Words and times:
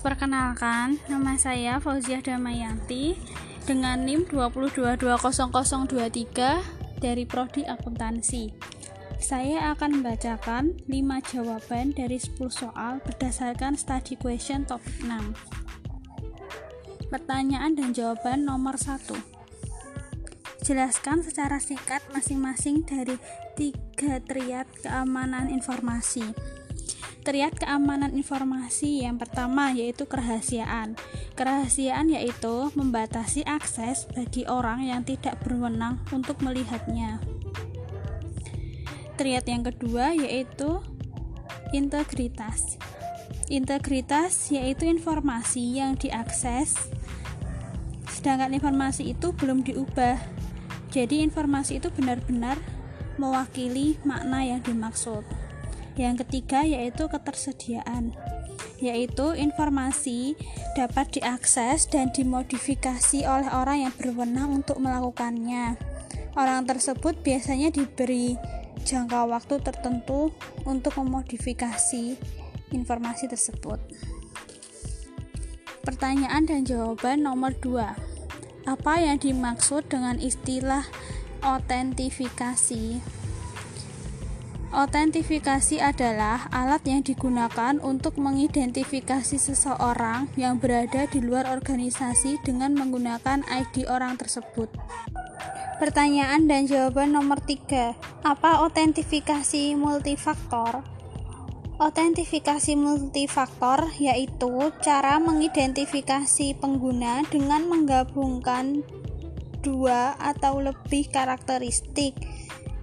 Perkenalkan, 0.00 0.96
nama 1.12 1.36
saya 1.36 1.76
Fauziah 1.76 2.24
Damayanti 2.24 3.20
dengan 3.68 4.00
NIM 4.00 4.24
2220023 4.32 7.04
dari 7.04 7.28
Prodi 7.28 7.68
Akuntansi. 7.68 8.48
Saya 9.20 9.76
akan 9.76 10.00
membacakan 10.00 10.72
5 10.88 11.36
jawaban 11.36 11.92
dari 11.92 12.16
10 12.16 12.32
soal 12.48 13.04
berdasarkan 13.04 13.76
study 13.76 14.16
question 14.16 14.64
topik 14.64 15.04
6. 15.04 15.36
Pertanyaan 17.12 17.76
dan 17.76 17.92
jawaban 17.92 18.48
nomor 18.48 18.80
1. 18.80 19.04
Jelaskan 20.64 21.20
secara 21.20 21.60
singkat 21.60 22.00
masing-masing 22.16 22.88
dari 22.88 23.20
tiga 23.52 24.16
triad 24.24 24.64
keamanan 24.80 25.52
informasi. 25.52 26.24
Triad 27.30 27.54
keamanan 27.54 28.10
informasi 28.18 29.06
yang 29.06 29.14
pertama 29.14 29.70
yaitu 29.70 30.02
kerahasiaan. 30.02 30.98
Kerahasiaan 31.38 32.10
yaitu 32.10 32.74
membatasi 32.74 33.46
akses 33.46 34.10
bagi 34.10 34.50
orang 34.50 34.82
yang 34.82 35.06
tidak 35.06 35.38
berwenang 35.38 36.02
untuk 36.10 36.42
melihatnya. 36.42 37.22
Triad 39.14 39.46
yang 39.46 39.62
kedua 39.62 40.10
yaitu 40.10 40.82
integritas. 41.70 42.74
Integritas 43.46 44.50
yaitu 44.50 44.90
informasi 44.90 45.78
yang 45.78 45.94
diakses 45.94 46.74
sedangkan 48.10 48.58
informasi 48.58 49.14
itu 49.14 49.30
belum 49.38 49.62
diubah. 49.62 50.18
Jadi 50.90 51.22
informasi 51.22 51.78
itu 51.78 51.94
benar-benar 51.94 52.58
mewakili 53.22 54.02
makna 54.02 54.42
yang 54.42 54.58
dimaksud. 54.66 55.39
Yang 56.00 56.24
ketiga 56.24 56.64
yaitu 56.64 57.12
ketersediaan, 57.12 58.16
yaitu 58.80 59.36
informasi 59.36 60.32
dapat 60.72 61.20
diakses 61.20 61.84
dan 61.92 62.08
dimodifikasi 62.08 63.28
oleh 63.28 63.52
orang 63.52 63.84
yang 63.84 63.92
berwenang 63.92 64.64
untuk 64.64 64.80
melakukannya. 64.80 65.76
Orang 66.40 66.64
tersebut 66.64 67.20
biasanya 67.20 67.68
diberi 67.68 68.40
jangka 68.88 69.28
waktu 69.28 69.60
tertentu 69.60 70.32
untuk 70.64 70.96
memodifikasi 70.96 72.16
informasi 72.72 73.28
tersebut. 73.28 73.76
Pertanyaan 75.84 76.48
dan 76.48 76.64
jawaban 76.64 77.28
nomor 77.28 77.52
2. 77.60 78.64
Apa 78.64 79.04
yang 79.04 79.20
dimaksud 79.20 79.84
dengan 79.92 80.16
istilah 80.16 80.88
autentifikasi? 81.44 83.20
Autentifikasi 84.70 85.82
adalah 85.82 86.46
alat 86.54 86.86
yang 86.86 87.02
digunakan 87.02 87.82
untuk 87.82 88.22
mengidentifikasi 88.22 89.34
seseorang 89.34 90.30
yang 90.38 90.62
berada 90.62 91.10
di 91.10 91.18
luar 91.18 91.50
organisasi 91.50 92.38
dengan 92.46 92.78
menggunakan 92.78 93.42
ID 93.50 93.90
orang 93.90 94.14
tersebut. 94.14 94.70
Pertanyaan 95.82 96.46
dan 96.46 96.70
jawaban 96.70 97.10
nomor 97.10 97.42
3. 97.42 97.98
Apa 98.22 98.62
autentifikasi 98.62 99.74
multifaktor? 99.74 100.86
Autentifikasi 101.82 102.78
multifaktor 102.78 103.90
yaitu 103.98 104.70
cara 104.86 105.18
mengidentifikasi 105.18 106.54
pengguna 106.62 107.26
dengan 107.26 107.66
menggabungkan 107.66 108.86
dua 109.66 110.14
atau 110.22 110.62
lebih 110.62 111.10
karakteristik 111.10 112.14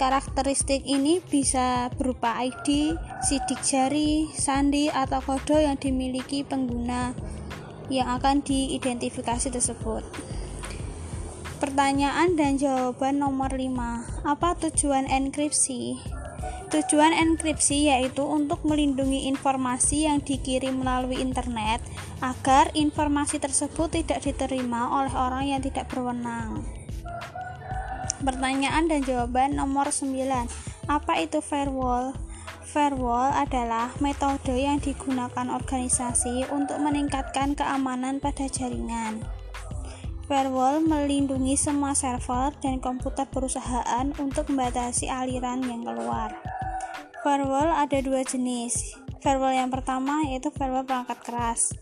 Karakteristik 0.00 0.82
ini 0.88 1.20
bisa 1.20 1.92
berupa 1.94 2.34
ID, 2.40 2.96
sidik 3.22 3.60
jari, 3.60 4.28
sandi, 4.32 4.88
atau 4.88 5.20
kode 5.20 5.62
yang 5.62 5.76
dimiliki 5.76 6.42
pengguna 6.42 7.12
yang 7.92 8.08
akan 8.08 8.40
diidentifikasi 8.40 9.52
tersebut. 9.52 10.02
Pertanyaan 11.62 12.34
dan 12.34 12.58
jawaban 12.58 13.22
nomor 13.22 13.54
5. 13.54 14.26
Apa 14.26 14.58
tujuan 14.66 15.06
enkripsi? 15.06 15.94
Tujuan 16.72 17.12
enkripsi 17.12 17.92
yaitu 17.92 18.24
untuk 18.24 18.64
melindungi 18.64 19.28
informasi 19.28 20.08
yang 20.08 20.24
dikirim 20.24 20.80
melalui 20.80 21.20
internet 21.20 21.84
agar 22.24 22.72
informasi 22.72 23.38
tersebut 23.38 23.92
tidak 23.92 24.24
diterima 24.24 24.88
oleh 24.88 25.12
orang 25.12 25.52
yang 25.52 25.60
tidak 25.60 25.86
berwenang. 25.92 26.64
Pertanyaan 28.22 28.86
dan 28.86 29.02
jawaban 29.02 29.58
nomor 29.58 29.90
9. 29.90 30.14
Apa 30.86 31.18
itu 31.18 31.42
firewall? 31.42 32.14
Firewall 32.62 33.34
adalah 33.34 33.90
metode 33.98 34.54
yang 34.54 34.78
digunakan 34.78 35.50
organisasi 35.50 36.46
untuk 36.54 36.78
meningkatkan 36.78 37.58
keamanan 37.58 38.22
pada 38.22 38.46
jaringan. 38.46 39.26
Firewall 40.30 40.80
melindungi 40.86 41.58
semua 41.58 41.98
server 41.98 42.54
dan 42.62 42.78
komputer 42.78 43.26
perusahaan 43.26 44.14
untuk 44.22 44.48
membatasi 44.54 45.10
aliran 45.10 45.58
yang 45.66 45.82
keluar. 45.82 46.30
Firewall 47.26 47.74
ada 47.74 47.98
dua 47.98 48.22
jenis. 48.22 48.94
Firewall 49.18 49.58
yang 49.58 49.74
pertama 49.74 50.22
yaitu 50.30 50.54
firewall 50.54 50.86
perangkat 50.86 51.18
keras 51.26 51.74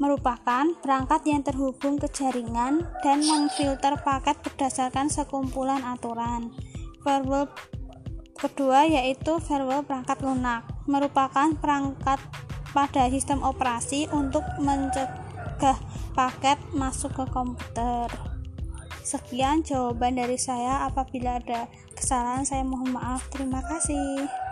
merupakan 0.00 0.64
perangkat 0.80 1.28
yang 1.28 1.44
terhubung 1.44 2.00
ke 2.00 2.08
jaringan 2.08 2.88
dan 3.04 3.20
memfilter 3.20 4.00
paket 4.00 4.40
berdasarkan 4.40 5.12
sekumpulan 5.12 5.84
aturan. 5.84 6.50
Firewall 7.04 7.52
kedua 8.32 8.88
yaitu 8.88 9.36
firewall 9.44 9.84
perangkat 9.84 10.24
lunak, 10.24 10.64
merupakan 10.88 11.52
perangkat 11.60 12.16
pada 12.72 13.12
sistem 13.12 13.44
operasi 13.44 14.08
untuk 14.08 14.42
mencegah 14.56 15.76
paket 16.16 16.56
masuk 16.72 17.12
ke 17.12 17.24
komputer. 17.28 18.08
Sekian 19.04 19.60
jawaban 19.60 20.16
dari 20.16 20.40
saya. 20.40 20.88
Apabila 20.88 21.40
ada 21.40 21.68
kesalahan, 21.92 22.46
saya 22.46 22.62
mohon 22.64 22.94
maaf. 22.94 23.26
Terima 23.32 23.60
kasih. 23.64 24.49